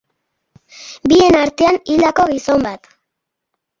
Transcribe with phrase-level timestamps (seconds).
[1.11, 2.91] Bien artean, hildako gizon bat.